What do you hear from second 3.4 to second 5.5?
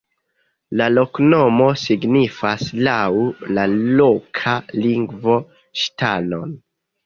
la loka lingvo